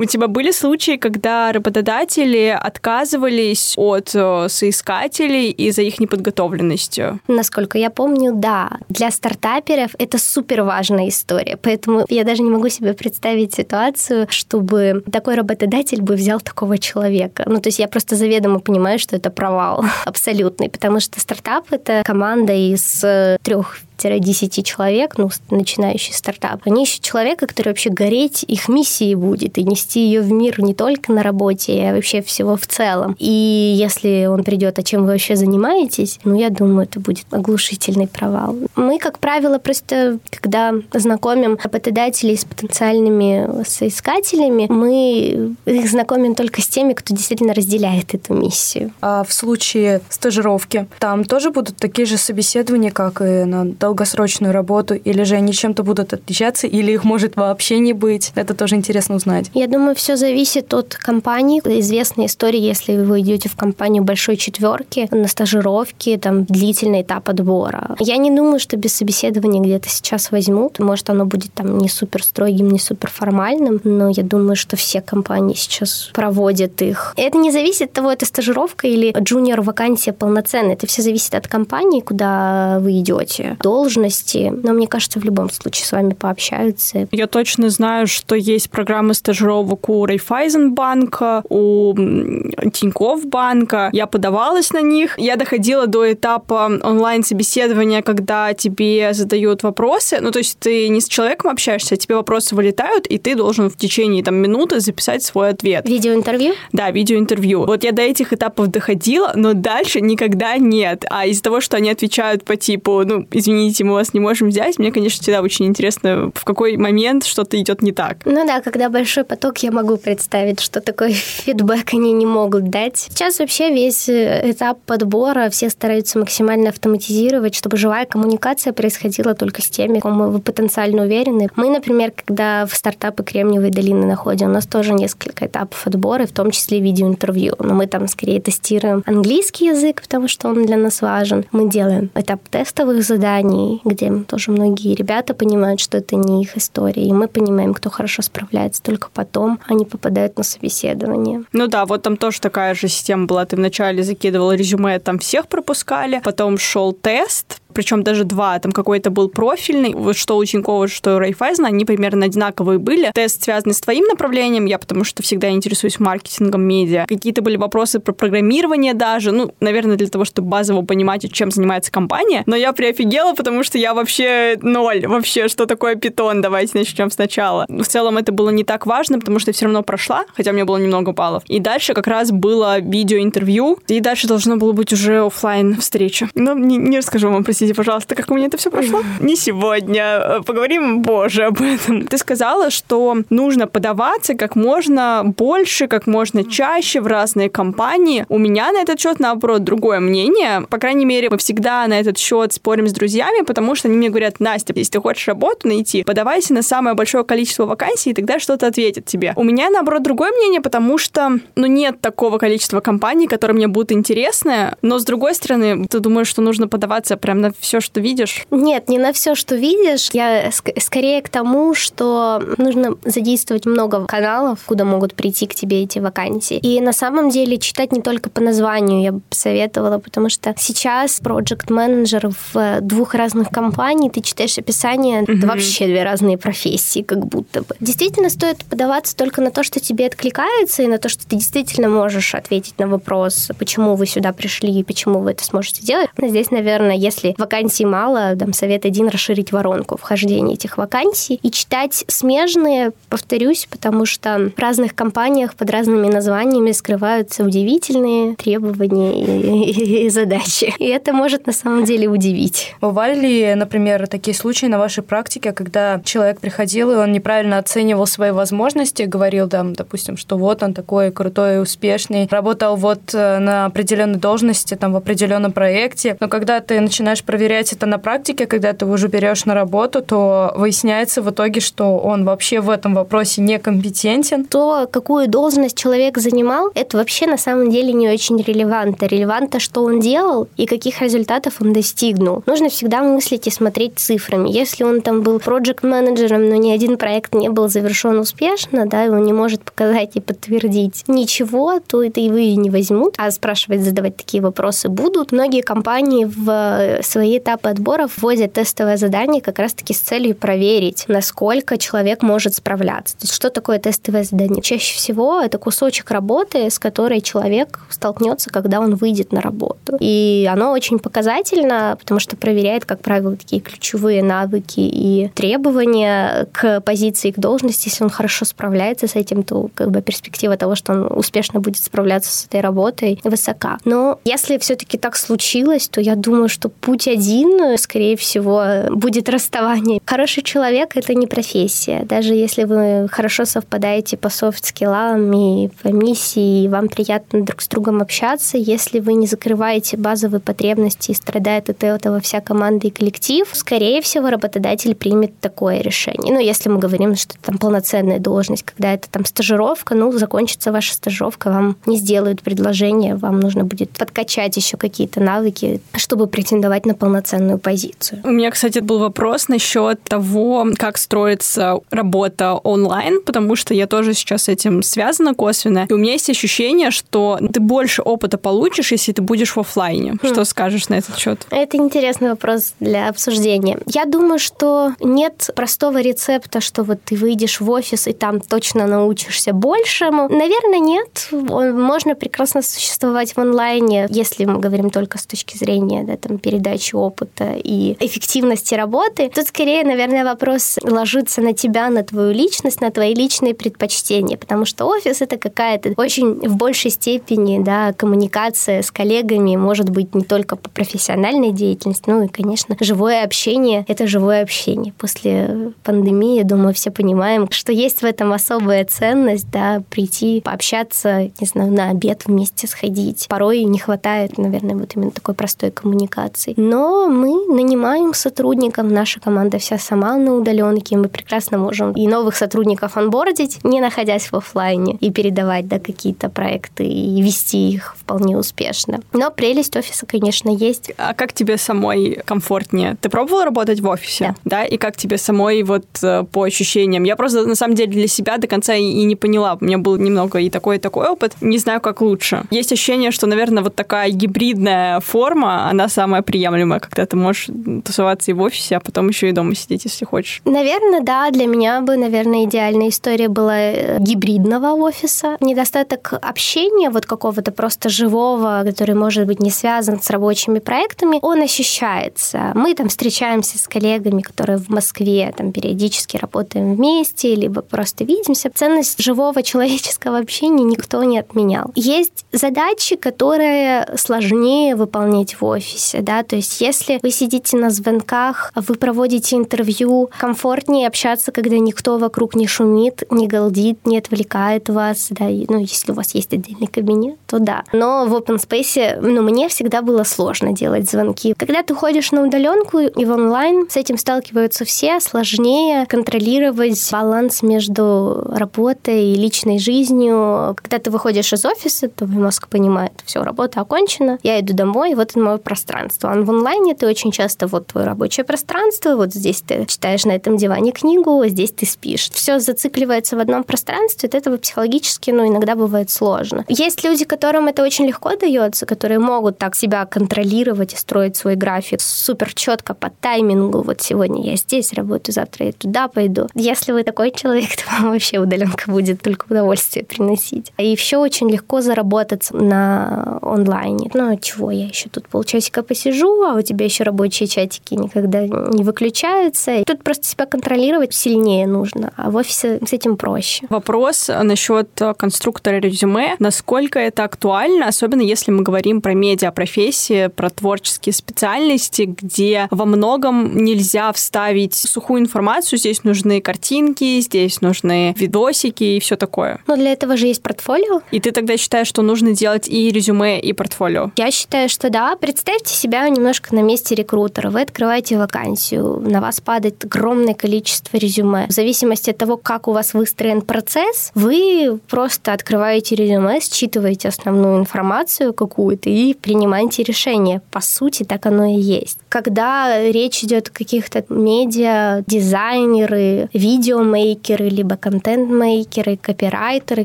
[0.00, 7.20] У тебя были случаи, когда работодатели отказывались от э, соискателей из-за их неподготовленностью?
[7.28, 8.78] Насколько я помню, да.
[8.88, 11.58] Для стартаперов это супер важная история.
[11.58, 17.44] Поэтому я даже не могу себе представить ситуацию, чтобы такой работодатель бы взял такого человека.
[17.46, 22.04] Ну, то есть я просто заведомо понимаю, что это провал абсолютный, потому что стартап— это
[22.06, 28.44] команда из э, трех 10 человек, ну, начинающий стартап, они ищут человека, который вообще гореть
[28.46, 32.56] их миссией будет и нести ее в мир не только на работе, а вообще всего
[32.56, 33.16] в целом.
[33.18, 38.06] И если он придет, а чем вы вообще занимаетесь, ну, я думаю, это будет оглушительный
[38.06, 38.56] провал.
[38.76, 46.68] Мы, как правило, просто, когда знакомим работодателей с потенциальными соискателями, мы их знакомим только с
[46.68, 48.92] теми, кто действительно разделяет эту миссию.
[49.00, 54.94] А в случае стажировки, там тоже будут такие же собеседования, как и на долгосрочную работу,
[54.94, 58.30] или же они чем-то будут отличаться, или их может вообще не быть.
[58.36, 59.50] Это тоже интересно узнать.
[59.52, 61.60] Я думаю, все зависит от компании.
[61.80, 67.96] Известная история, если вы идете в компанию большой четверки на стажировке, там длительный этап отбора.
[67.98, 70.78] Я не думаю, что без собеседования где-то сейчас возьмут.
[70.78, 75.00] Может, оно будет там не супер строгим, не супер формальным, но я думаю, что все
[75.00, 77.12] компании сейчас проводят их.
[77.16, 80.74] Это не зависит от того, это стажировка или джуниор вакансия полноценная.
[80.74, 83.56] Это все зависит от компании, куда вы идете.
[83.60, 87.08] Долг должности, но мне кажется, в любом случае с вами пообщаются.
[87.12, 93.88] Я точно знаю, что есть программы стажировок у Райфайзенбанка, у Тинькофф банка.
[93.92, 95.18] Я подавалась на них.
[95.18, 100.18] Я доходила до этапа онлайн-собеседования, когда тебе задают вопросы.
[100.20, 103.70] Ну, то есть ты не с человеком общаешься, а тебе вопросы вылетают, и ты должен
[103.70, 105.88] в течение там, минуты записать свой ответ.
[105.88, 106.52] Видеоинтервью?
[106.72, 107.64] Да, видеоинтервью.
[107.64, 111.04] Вот я до этих этапов доходила, но дальше никогда нет.
[111.08, 114.48] А из-за того, что они отвечают по типу, ну, извините, извините, мы вас не можем
[114.48, 114.78] взять.
[114.78, 118.18] Мне, конечно, всегда очень интересно, в какой момент что-то идет не так.
[118.24, 121.12] Ну да, когда большой поток, я могу представить, что такой
[121.44, 122.96] фидбэк они не могут дать.
[122.96, 129.62] Сейчас вообще весь э, этап подбора все стараются максимально автоматизировать, чтобы живая коммуникация происходила только
[129.62, 131.48] с теми, кому вы потенциально уверены.
[131.56, 136.32] Мы, например, когда в стартапы Кремниевой долины находим, у нас тоже несколько этапов отбора, в
[136.32, 137.54] том числе видеоинтервью.
[137.58, 141.44] Но мы там скорее тестируем английский язык, потому что он для нас важен.
[141.52, 146.56] Мы делаем этап тестовых заданий, компаний, где тоже многие ребята понимают, что это не их
[146.56, 148.82] история, и мы понимаем, кто хорошо справляется.
[148.82, 151.44] Только потом они попадают на собеседование.
[151.52, 153.44] Ну да, вот там тоже такая же система была.
[153.44, 159.10] Ты вначале закидывала резюме, там всех пропускали, потом шел тест, причем даже два, там какой-то
[159.10, 163.10] был профильный, вот что у Тинькова, что у Райфайзена, они примерно одинаковые были.
[163.14, 167.06] Тест связанный с твоим направлением, я потому что всегда интересуюсь маркетингом, медиа.
[167.08, 171.92] Какие-то были вопросы про программирование даже, ну, наверное, для того, чтобы базово понимать, чем занимается
[171.92, 177.10] компания, но я приофигела, потому что я вообще ноль, вообще, что такое питон, давайте начнем
[177.10, 177.66] сначала.
[177.68, 180.54] В целом это было не так важно, потому что я все равно прошла, хотя у
[180.54, 181.42] меня было немного баллов.
[181.46, 186.28] И дальше как раз было видеоинтервью, и дальше должно было быть уже офлайн встреча.
[186.34, 189.02] Но не, не расскажу вам про Простите, пожалуйста, как у меня это все прошло?
[189.20, 190.40] Не сегодня.
[190.46, 192.06] Поговорим позже об этом.
[192.06, 198.24] Ты сказала, что нужно подаваться как можно больше, как можно чаще в разные компании.
[198.30, 200.62] У меня на этот счет, наоборот, другое мнение.
[200.70, 204.08] По крайней мере, мы всегда на этот счет спорим с друзьями, потому что они мне
[204.08, 208.38] говорят, Настя, если ты хочешь работу найти, подавайся на самое большое количество вакансий, и тогда
[208.38, 209.32] что-то ответит тебе.
[209.36, 213.92] У меня, наоборот, другое мнение, потому что, ну, нет такого количества компаний, которые мне будут
[213.92, 218.46] интересны, но, с другой стороны, ты думаешь, что нужно подаваться прям на все, что видишь?
[218.50, 220.10] Нет, не на все, что видишь.
[220.12, 225.82] Я ск- скорее к тому, что нужно задействовать много каналов, куда могут прийти к тебе
[225.82, 226.58] эти вакансии.
[226.58, 231.20] И на самом деле читать не только по названию я бы посоветовала, потому что сейчас
[231.20, 235.38] проект менеджер в двух разных компаниях, ты читаешь описание, mm-hmm.
[235.38, 237.76] это вообще две разные профессии, как будто бы.
[237.80, 241.88] Действительно стоит подаваться только на то, что тебе откликается, и на то, что ты действительно
[241.88, 246.08] можешь ответить на вопрос, почему вы сюда пришли и почему вы это сможете делать.
[246.20, 252.04] Здесь, наверное, если вакансий мало, дам совет один расширить воронку вхождения этих вакансий и читать
[252.08, 260.06] смежные, повторюсь, потому что в разных компаниях под разными названиями скрываются удивительные требования и, и,
[260.06, 260.72] и задачи.
[260.78, 262.74] И это может на самом деле удивить.
[262.80, 268.06] Бывали ли, например, такие случаи на вашей практике, когда человек приходил, и он неправильно оценивал
[268.06, 273.66] свои возможности, говорил, там, допустим, что вот он такой крутой успешный, работал вот э, на
[273.66, 278.72] определенной должности, там, в определенном проекте, но когда ты начинаешь проверять это на практике, когда
[278.72, 283.42] ты уже берешь на работу, то выясняется в итоге, что он вообще в этом вопросе
[283.42, 284.44] некомпетентен.
[284.44, 289.06] То, какую должность человек занимал, это вообще на самом деле не очень релевантно.
[289.06, 292.42] Релевантно, что он делал и каких результатов он достигнул.
[292.46, 294.50] Нужно всегда мыслить и смотреть цифрами.
[294.50, 299.08] Если он там был проект-менеджером, но ни один проект не был завершен успешно, да, и
[299.08, 303.14] он не может показать и подтвердить ничего, то это и вы не возьмут.
[303.18, 305.32] А спрашивать, задавать такие вопросы будут.
[305.32, 311.78] Многие компании в свои этапы отбора вводят тестовое задание как раз-таки с целью проверить, насколько
[311.78, 313.16] человек может справляться.
[313.16, 314.62] То есть что такое тестовое задание?
[314.62, 319.96] Чаще всего это кусочек работы, с которой человек столкнется, когда он выйдет на работу.
[320.00, 326.80] И оно очень показательно, потому что проверяет, как правило, такие ключевые навыки и требования к
[326.80, 327.88] позиции, к должности.
[327.88, 331.84] Если он хорошо справляется с этим, то как бы перспектива того, что он успешно будет
[331.84, 333.78] справляться с этой работой, высока.
[333.84, 340.00] Но если все-таки так случилось, то я думаю, что путь один, скорее всего, будет расставание.
[340.04, 342.04] Хороший человек— это не профессия.
[342.06, 347.68] Даже если вы хорошо совпадаете по софт-скиллам и по миссии, и вам приятно друг с
[347.68, 352.90] другом общаться, если вы не закрываете базовые потребности и страдает от этого вся команда и
[352.90, 356.32] коллектив, скорее всего, работодатель примет такое решение.
[356.32, 360.94] Ну, если мы говорим, что там полноценная должность, когда это там стажировка, ну, закончится ваша
[360.94, 366.94] стажировка, вам не сделают предложение, вам нужно будет подкачать еще какие-то навыки, чтобы претендовать на
[366.94, 368.20] полноценную позицию.
[368.24, 374.14] У меня, кстати, был вопрос насчет того, как строится работа онлайн, потому что я тоже
[374.14, 375.86] сейчас с этим связана косвенно.
[375.88, 380.12] И у меня есть ощущение, что ты больше опыта получишь, если ты будешь в офлайне.
[380.22, 380.26] Хм.
[380.26, 381.46] Что скажешь на этот счет?
[381.50, 383.78] Это интересный вопрос для обсуждения.
[383.86, 388.86] Я думаю, что нет простого рецепта, что вот ты выйдешь в офис и там точно
[388.86, 390.28] научишься большему.
[390.28, 391.28] Наверное, нет.
[391.30, 396.94] Можно прекрасно существовать в онлайне, если мы говорим только с точки зрения да, там, передачи
[396.94, 399.30] опыта и эффективности работы.
[399.34, 404.64] Тут скорее, наверное, вопрос ложится на тебя, на твою личность, на твои личные предпочтения, потому
[404.64, 410.24] что офис— это какая-то очень в большей степени да, коммуникация с коллегами, может быть, не
[410.24, 412.49] только по профессиональной деятельности, ну и, конечно,
[412.80, 414.92] живое общение— это живое общение.
[414.98, 421.30] После пандемии, я думаю, все понимаем, что есть в этом особая ценность, да, прийти, пообщаться,
[421.40, 423.26] не знаю, на обед вместе сходить.
[423.28, 426.54] Порой не хватает, наверное, вот именно такой простой коммуникации.
[426.56, 432.36] Но мы нанимаем сотрудников, наша команда вся сама на удаленке, мы прекрасно можем и новых
[432.36, 438.36] сотрудников онбордить, не находясь в офлайне, и передавать да, какие-то проекты, и вести их вполне
[438.36, 439.00] успешно.
[439.12, 440.92] Но прелесть офиса, конечно, есть.
[440.96, 442.96] А как тебе самой комфортнее?
[443.00, 444.34] Ты пробовала работать в офисе?
[444.44, 444.60] Да.
[444.60, 444.64] да?
[444.64, 447.04] И как тебе самой вот э, по ощущениям?
[447.04, 449.58] Я просто, на самом деле, для себя до конца и, и не поняла.
[449.60, 451.34] У меня был немного и такой, и такой опыт.
[451.40, 452.44] Не знаю, как лучше.
[452.50, 457.48] Есть ощущение, что, наверное, вот такая гибридная форма, она самая приемлемая, когда ты можешь
[457.84, 460.40] тусоваться и в офисе, а потом еще и дома сидеть, если хочешь.
[460.44, 461.30] Наверное, да.
[461.30, 465.36] Для меня бы, наверное, идеальная история была э, гибридного офиса.
[465.40, 471.42] Недостаток общения, вот какого-то просто живого, который может быть не связан с рабочими проектами, он
[471.42, 472.29] ощущается.
[472.54, 478.50] Мы там встречаемся с коллегами, которые в Москве там периодически работаем вместе, либо просто видимся.
[478.54, 481.70] Ценность живого человеческого общения никто не отменял.
[481.74, 488.52] Есть задачи, которые сложнее выполнять в офисе, да, то есть если вы сидите на звонках,
[488.54, 495.08] вы проводите интервью, комфортнее общаться, когда никто вокруг не шумит, не галдит, не отвлекает вас,
[495.10, 497.64] да, ну, если у вас есть отдельный кабинет, то да.
[497.72, 501.34] Но в open space, ну, мне всегда было сложно делать звонки.
[501.36, 507.42] Когда ты ходишь на удаленку и в онлайн, с этим сталкиваются все, сложнее контролировать баланс
[507.42, 510.54] между работой и личной жизнью.
[510.56, 515.10] Когда ты выходишь из офиса, то мозг понимает, все, работа окончена, я иду домой, вот
[515.10, 516.12] это мое пространство.
[516.12, 520.12] А в онлайне ты очень часто, вот твое рабочее пространство, вот здесь ты читаешь на
[520.12, 522.10] этом диване книгу, здесь ты спишь.
[522.10, 526.44] Все зацикливается в одном пространстве, от этого психологически, ну, иногда бывает сложно.
[526.48, 531.36] Есть люди, которым это очень легко дается, которые могут так себя контролировать и строить свой
[531.36, 531.80] график
[532.10, 533.62] супер четко по таймингу.
[533.62, 536.26] Вот сегодня я здесь работаю, завтра я туда пойду.
[536.34, 540.52] Если вы такой человек, то вам вообще удаленка будет только удовольствие приносить.
[540.58, 543.92] И еще очень легко заработать на онлайне.
[543.94, 548.26] Ну, а чего я еще тут полчасика посижу, а у тебя еще рабочие чатики никогда
[548.26, 549.52] не выключаются.
[549.52, 553.46] И тут просто себя контролировать сильнее нужно, а в офисе с этим проще.
[553.50, 554.68] Вопрос насчет
[554.98, 556.16] конструктора резюме.
[556.18, 563.36] Насколько это актуально, особенно если мы говорим про медиапрофессии, про творческие специальности, где во многом
[563.44, 565.58] нельзя вставить сухую информацию.
[565.58, 569.40] Здесь нужны картинки, здесь нужны видосики и все такое.
[569.46, 570.82] Но для этого же есть портфолио.
[570.90, 573.92] И ты тогда считаешь, что нужно делать и резюме, и портфолио?
[573.96, 574.96] Я считаю, что да.
[574.96, 577.30] Представьте себя немножко на месте рекрутера.
[577.30, 581.26] Вы открываете вакансию, на вас падает огромное количество резюме.
[581.28, 587.38] В зависимости от того, как у вас выстроен процесс, вы просто открываете резюме, считываете основную
[587.38, 590.22] информацию какую-то и принимаете решение.
[590.30, 591.78] По сути, так оно и есть.
[591.90, 599.64] Когда речь идет о каких-то медиа, дизайнеры, видеомейкеры, либо контент-мейкеры, копирайтеры,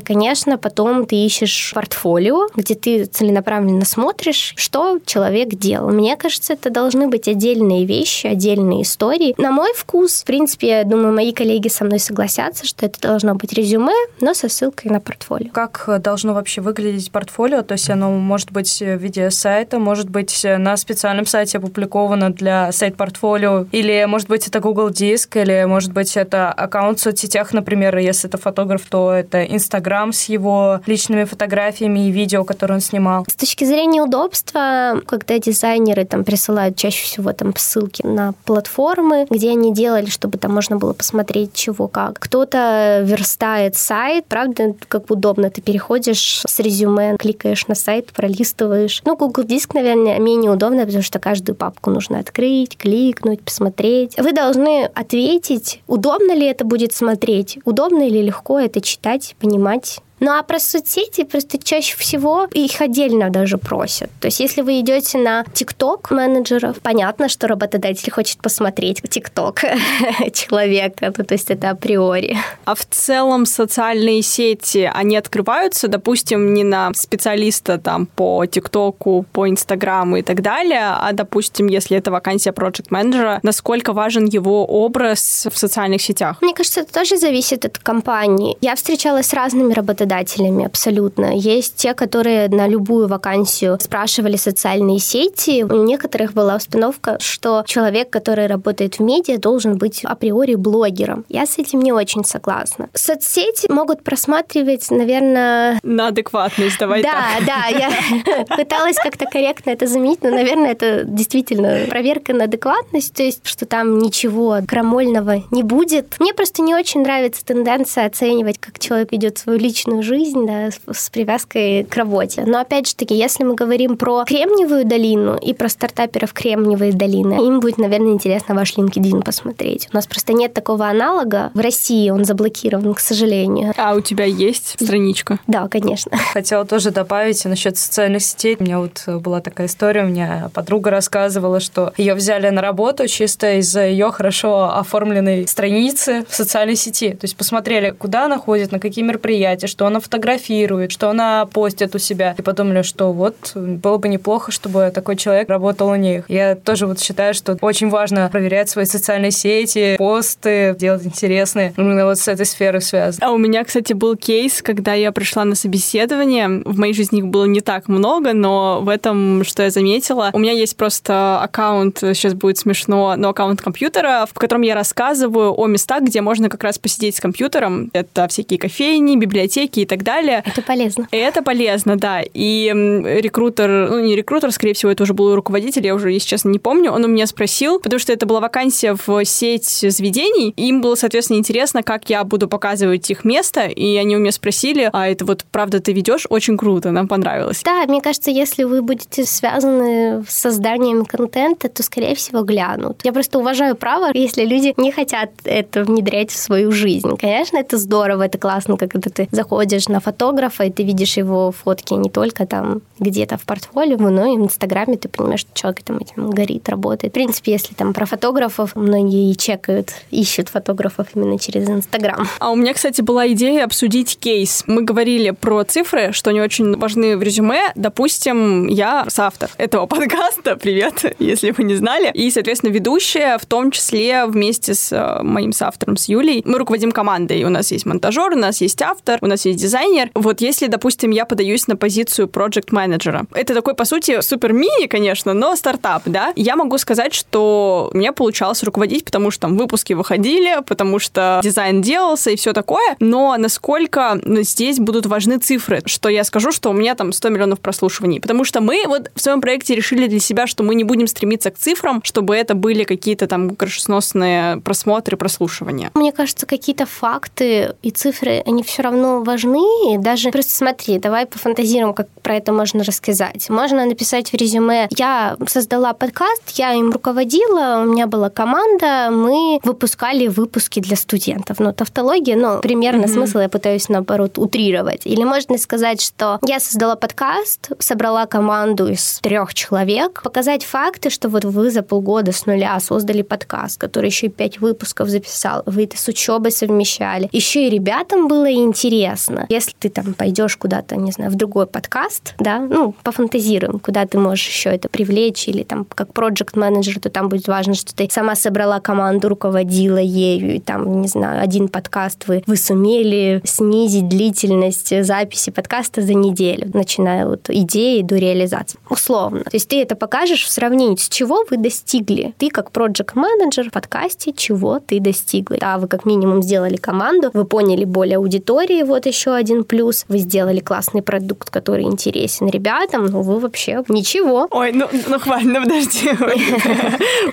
[0.00, 5.90] конечно, потом ты ищешь портфолио, где ты целенаправленно смотришь, что человек делал.
[5.90, 9.36] Мне кажется, это должны быть отдельные вещи, отдельные истории.
[9.38, 13.36] На мой вкус, в принципе, я думаю, мои коллеги со мной согласятся, что это должно
[13.36, 15.52] быть резюме, но со ссылкой на портфолио.
[15.52, 17.62] Как должно вообще выглядеть портфолио?
[17.62, 22.72] То есть оно может быть в виде сайта, может быть на специальном сайте опубликовано для
[22.72, 27.96] сайт-портфолио, или может быть это Google Диск, или может быть это аккаунт в соцсетях, например,
[27.98, 33.24] если это фотограф, то это Инстаграм с его личными фотографиями и видео, которые он снимал.
[33.28, 39.50] С точки зрения удобства, когда дизайнеры там присылают чаще всего там ссылки на платформы, где
[39.50, 42.18] они делали, чтобы там можно было посмотреть чего как.
[42.18, 49.02] Кто-то верстает сайт, правда, как удобно, ты переходишь с резюме, кликаешь на сайт, пролистываешь.
[49.04, 54.16] Ну, Google Диск, наверное, менее удобно, потому что каждую папку нужно открыть, кликнуть, посмотреть.
[54.16, 60.00] Вы должны ответить, удобно ли это будет смотреть, удобно или легко это читать, понимать.
[60.26, 64.10] Ну а про соцсети просто чаще всего их отдельно даже просят.
[64.18, 69.60] То есть если вы идете на ТикТок менеджеров, понятно, что работодатель хочет посмотреть ТикТок
[70.34, 72.36] человека, ну, то есть это априори.
[72.64, 79.48] А в целом социальные сети, они открываются, допустим, не на специалиста там по ТикТоку, по
[79.48, 85.46] Инстаграму и так далее, а, допустим, если это вакансия проект менеджера насколько важен его образ
[85.48, 86.38] в социальных сетях?
[86.40, 88.56] Мне кажется, это тоже зависит от компании.
[88.60, 91.36] Я встречалась с разными работодателями, работодателями абсолютно.
[91.36, 95.62] Есть те, которые на любую вакансию спрашивали социальные сети.
[95.62, 101.24] У некоторых была установка, что человек, который работает в медиа, должен быть априори блогером.
[101.28, 102.88] Я с этим не очень согласна.
[102.94, 105.78] Соцсети могут просматривать, наверное...
[105.82, 107.46] На адекватность, давай Да, так.
[107.46, 113.22] да, я пыталась как-то корректно это заменить, но, наверное, это действительно проверка на адекватность, то
[113.22, 116.16] есть, что там ничего крамольного не будет.
[116.20, 120.70] Мне просто не очень нравится тенденция оценивать, как человек ведет свою личную личную жизнь да,
[120.92, 122.44] с привязкой к работе.
[122.46, 127.34] Но опять же таки, если мы говорим про Кремниевую долину и про стартаперов Кремниевой долины,
[127.46, 129.88] им будет, наверное, интересно ваш LinkedIn посмотреть.
[129.92, 131.50] У нас просто нет такого аналога.
[131.54, 133.72] В России он заблокирован, к сожалению.
[133.76, 135.38] А у тебя есть страничка?
[135.46, 136.16] Да, конечно.
[136.32, 138.56] Хотела тоже добавить насчет социальных сетей.
[138.58, 143.06] У меня вот была такая история, у меня подруга рассказывала, что ее взяли на работу
[143.06, 147.10] чисто из-за ее хорошо оформленной страницы в социальной сети.
[147.10, 151.94] То есть посмотрели, куда она ходит, на какие мероприятия, что она фотографирует, что она постит
[151.94, 152.34] у себя.
[152.38, 156.24] И подумали, что вот было бы неплохо, чтобы такой человек работал у них.
[156.28, 161.74] Я тоже вот считаю, что очень важно проверять свои социальные сети, посты, делать интересные.
[161.76, 163.26] Именно вот с этой сферой связано.
[163.26, 166.62] А у меня, кстати, был кейс, когда я пришла на собеседование.
[166.64, 170.38] В моей жизни их было не так много, но в этом, что я заметила, у
[170.38, 175.66] меня есть просто аккаунт, сейчас будет смешно, но аккаунт компьютера, в котором я рассказываю о
[175.66, 177.90] местах, где можно как раз посидеть с компьютером.
[177.92, 180.42] Это всякие кофейни, библиотеки, циферки и так далее.
[180.44, 181.08] Это полезно.
[181.10, 182.22] И это полезно, да.
[182.22, 182.72] И
[183.20, 186.58] рекрутер, ну не рекрутер, скорее всего, это уже был руководитель, я уже, если честно, не
[186.58, 190.94] помню, он у меня спросил, потому что это была вакансия в сеть заведений, им было,
[190.94, 195.24] соответственно, интересно, как я буду показывать их место, и они у меня спросили, а это
[195.24, 196.26] вот правда ты ведешь?
[196.28, 197.62] Очень круто, нам понравилось.
[197.64, 203.00] Да, мне кажется, если вы будете связаны с созданием контента, то, скорее всего, глянут.
[203.04, 207.08] Я просто уважаю право, если люди не хотят это внедрять в свою жизнь.
[207.20, 211.94] Конечно, это здорово, это классно, когда ты заходишь на фотографа, и ты видишь его фотки
[211.94, 215.98] не только там где-то в портфолио, но и в Инстаграме ты понимаешь, что человек там
[215.98, 217.12] этим горит, работает.
[217.12, 222.26] В принципе, если там про фотографов, многие чекают, ищут фотографов именно через Инстаграм.
[222.38, 224.64] А у меня, кстати, была идея обсудить кейс.
[224.66, 227.72] Мы говорили про цифры, что они очень важны в резюме.
[227.74, 233.70] Допустим, я соавтор этого подкаста, привет, если вы не знали, и, соответственно, ведущая, в том
[233.70, 236.42] числе вместе с э, моим соавтором, с Юлей.
[236.44, 237.44] Мы руководим командой.
[237.44, 240.10] У нас есть монтажер, у нас есть автор, у нас есть дизайнер.
[240.14, 244.86] Вот если, допустим, я подаюсь на позицию project менеджера это такой, по сути, супер мини,
[244.86, 249.92] конечно, но стартап, да, я могу сказать, что мне получалось руководить, потому что там выпуски
[249.92, 256.08] выходили, потому что дизайн делался и все такое, но насколько здесь будут важны цифры, что
[256.08, 259.40] я скажу, что у меня там 100 миллионов прослушиваний, потому что мы вот в своем
[259.40, 263.26] проекте решили для себя, что мы не будем стремиться к цифрам, чтобы это были какие-то
[263.26, 265.90] там крышесносные просмотры, прослушивания.
[265.94, 271.26] Мне кажется, какие-то факты и цифры, они все равно важны, и даже просто смотри, давай
[271.26, 273.48] пофантазируем, как про это можно рассказать.
[273.48, 279.60] Можно написать в резюме, я создала подкаст, я им руководила, у меня была команда, мы
[279.62, 281.58] выпускали выпуски для студентов.
[281.60, 283.12] Ну, тавтология, ну, примерно mm-hmm.
[283.12, 285.02] смысл я пытаюсь, наоборот, утрировать.
[285.06, 291.28] Или можно сказать, что я создала подкаст, собрала команду из трех человек, показать факты, что
[291.28, 295.84] вот вы за полгода с нуля создали подкаст, который еще и пять выпусков записал, вы
[295.84, 297.28] это с учебой совмещали.
[297.32, 299.35] Еще и ребятам было интересно.
[299.48, 304.18] Если ты там пойдешь куда-то, не знаю, в другой подкаст, да, ну, пофантазируем, куда ты
[304.18, 308.08] можешь еще это привлечь, или там как проект менеджер то там будет важно, что ты
[308.10, 314.08] сама собрала команду, руководила ею, и там, не знаю, один подкаст вы, вы сумели снизить
[314.08, 318.78] длительность записи подкаста за неделю, начиная от идеи до реализации.
[318.90, 319.44] Условно.
[319.44, 322.34] То есть ты это покажешь в сравнении, с чего вы достигли.
[322.38, 325.56] Ты как проект менеджер в подкасте, чего ты достигла.
[325.58, 330.18] Да, вы как минимум сделали команду, вы поняли более аудитории, вот еще один плюс, вы
[330.18, 334.48] сделали классный продукт, который интересен ребятам, ну вы вообще ничего.
[334.50, 336.10] Ой, ну, ну хватит, ну подожди.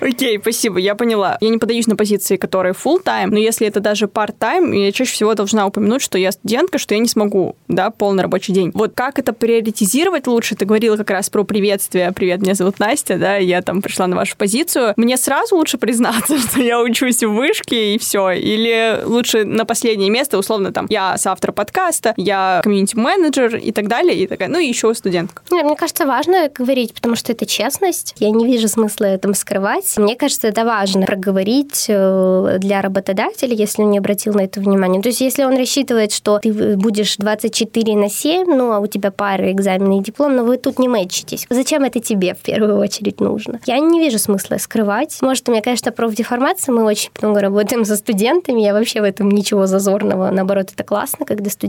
[0.00, 1.38] Окей, спасибо, я поняла.
[1.40, 5.12] Я не подаюсь на позиции, которые full time, но если это даже part-time, я чаще
[5.12, 8.70] всего должна упомянуть, что я студентка, что я не смогу, да, полный рабочий день.
[8.74, 10.56] Вот как это приоритизировать лучше?
[10.56, 12.12] Ты говорила как раз про приветствие.
[12.12, 14.94] Привет, меня зовут Настя, да, я там пришла на вашу позицию.
[14.96, 18.30] Мне сразу лучше признаться, что я учусь в вышке и все.
[18.30, 21.73] Или лучше на последнее место, условно, там, я соавтор подкаста,
[22.16, 25.42] я комьюнити-менеджер и так далее, и такая, ну и еще студентка.
[25.50, 28.14] Нет, мне кажется, важно говорить, потому что это честность.
[28.18, 29.96] Я не вижу смысла этом скрывать.
[29.96, 35.02] Мне кажется, это важно проговорить э, для работодателя, если он не обратил на это внимание.
[35.02, 39.10] То есть, если он рассчитывает, что ты будешь 24 на 7, ну, а у тебя
[39.10, 41.46] пары, экзамены и диплом, но вы тут не мэчитесь.
[41.50, 43.60] Зачем это тебе в первую очередь нужно?
[43.66, 45.18] Я не вижу смысла скрывать.
[45.20, 49.30] Может, у меня, конечно, профдеформация, мы очень много работаем со студентами, я вообще в этом
[49.30, 50.30] ничего зазорного.
[50.30, 51.63] Наоборот, это классно, когда студенты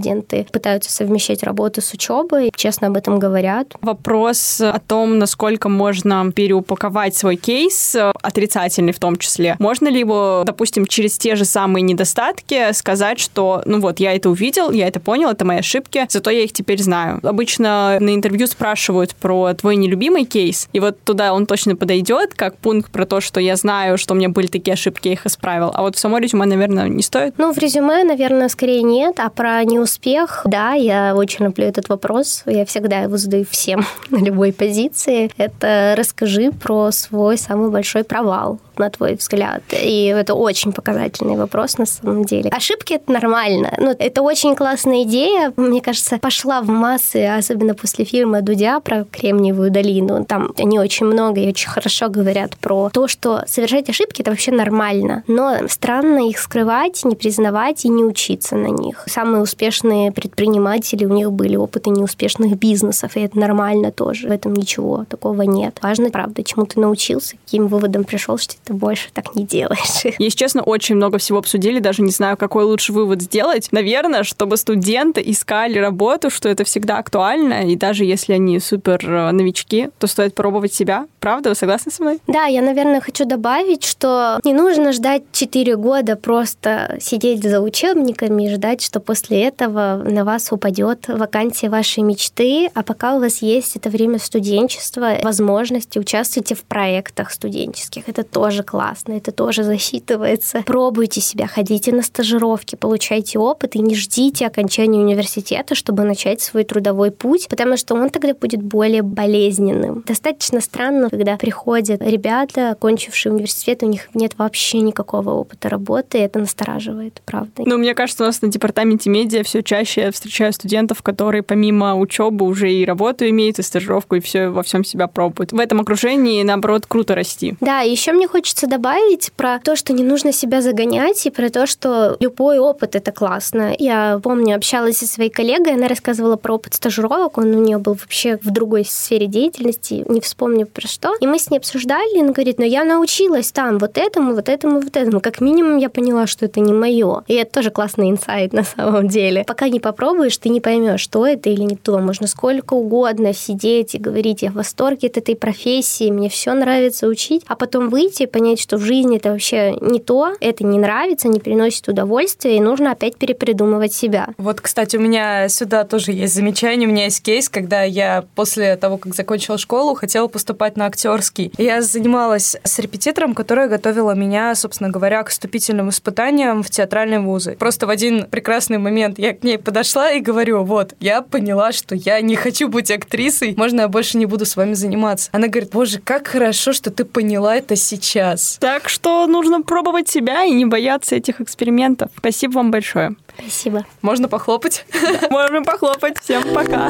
[0.52, 3.74] пытаются совмещать работу с учебой, честно об этом говорят.
[3.82, 9.56] Вопрос о том, насколько можно переупаковать свой кейс, отрицательный в том числе.
[9.60, 14.30] Можно ли его, допустим, через те же самые недостатки сказать, что, ну вот, я это
[14.30, 17.20] увидел, я это понял, это мои ошибки, зато я их теперь знаю.
[17.24, 22.58] Обычно на интервью спрашивают про твой нелюбимый кейс, и вот туда он точно подойдет, как
[22.58, 25.72] пункт про то, что я знаю, что у меня были такие ошибки, я их исправил.
[25.74, 27.36] А вот в само резюме, наверное, не стоит?
[27.38, 32.44] Ну, в резюме, наверное, скорее нет, а про неуспех, да, я очень люблю этот вопрос,
[32.46, 35.30] я всегда его задаю всем на любой позиции.
[35.38, 39.64] Это расскажи про свой самый большой провал на твой взгляд?
[39.72, 42.50] И это очень показательный вопрос на самом деле.
[42.50, 43.74] Ошибки это нормально.
[43.78, 45.54] Ну, это очень классная идея.
[45.56, 50.26] Мне кажется, пошла в массы, особенно после фильма Дудя про Кремниевую долину.
[50.26, 54.52] Там они очень много и очень хорошо говорят про то, что совершать ошибки это вообще
[54.52, 55.24] нормально.
[55.28, 59.04] Но странно их скрывать, не признавать и не учиться на них.
[59.08, 64.28] Самые успешные предприниматели, у них были опыты неуспешных бизнесов, и это нормально тоже.
[64.28, 65.80] В этом ничего такого нет.
[65.82, 70.16] Важно, правда, чему ты научился, каким выводом пришел, что ты больше так не делаешь.
[70.20, 73.70] Если честно, очень много всего обсудили, даже не знаю, какой лучше вывод сделать.
[73.72, 79.32] Наверное, чтобы студенты искали работу, что это всегда актуально, и даже если они супер э,
[79.32, 81.08] новички, то стоит пробовать себя.
[81.20, 81.50] Правда?
[81.50, 82.20] Вы согласны со мной?
[82.28, 88.48] Да, я, наверное, хочу добавить, что не нужно ждать 4 года просто сидеть за учебниками
[88.48, 93.42] и ждать, что после этого на вас упадет вакансия вашей мечты, а пока у вас
[93.42, 98.04] есть это время студенчества, возможности, участвуйте в проектах студенческих.
[98.08, 100.64] Это тоже классно, это тоже засчитывается.
[100.66, 106.64] Пробуйте себя, ходите на стажировки, получайте опыт и не ждите окончания университета, чтобы начать свой
[106.64, 110.04] трудовой путь, потому что он тогда будет более болезненным.
[110.06, 116.22] Достаточно странно, когда приходят ребята, окончившие университет, у них нет вообще никакого опыта работы, и
[116.22, 117.64] это настораживает, правда.
[117.66, 121.96] Ну, мне кажется, у нас на департаменте медиа все чаще я встречаю студентов, которые помимо
[121.96, 125.52] учебы уже и работу имеют, и стажировку, и все во всем себя пробуют.
[125.52, 127.56] В этом окружении, наоборот, круто расти.
[127.62, 131.66] Да, еще мне хочется добавить про то, что не нужно себя загонять, и про то,
[131.66, 133.74] что любой опыт— это классно.
[133.78, 137.94] Я помню, общалась со своей коллегой, она рассказывала про опыт стажировок, он у нее был
[137.94, 141.16] вообще в другой сфере деятельности, не вспомню про что.
[141.20, 144.50] И мы с ней обсуждали, и она говорит, ну я научилась там вот этому, вот
[144.50, 145.22] этому, вот этому.
[145.22, 147.24] Как минимум я поняла, что это не мое.
[147.28, 149.44] И это тоже классный инсайт на самом деле.
[149.46, 151.98] Пока не попробуешь, ты не поймешь, что это или не то.
[152.00, 157.08] Можно сколько угодно сидеть и говорить, я в восторге от этой профессии, мне все нравится
[157.08, 161.30] учить, а потом выйти понять, что в жизни это вообще не то, это не нравится,
[161.30, 164.28] не приносит удовольствия, и нужно опять перепридумывать себя.
[164.38, 168.76] Вот, кстати, у меня сюда тоже есть замечание, у меня есть кейс, когда я после
[168.76, 171.54] того, как закончила школу, хотела поступать на актерский.
[171.58, 177.56] Я занималась с репетитором, которая готовила меня, собственно говоря, к вступительным испытаниям в театральные вузы.
[177.58, 181.96] Просто в один прекрасный момент я к ней подошла и говорю, вот, я поняла, что
[181.96, 185.30] я не хочу быть актрисой, можно я больше не буду с вами заниматься.
[185.32, 188.25] Она говорит, боже, как хорошо, что ты поняла это сейчас.
[188.60, 192.10] Так что нужно пробовать себя и не бояться этих экспериментов.
[192.18, 193.16] Спасибо вам большое.
[193.38, 193.86] Спасибо.
[194.02, 194.86] Можно похлопать?
[195.30, 196.20] Можно похлопать.
[196.20, 196.90] Всем пока.